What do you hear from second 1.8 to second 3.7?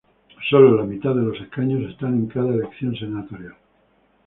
están en cada elección senatorial.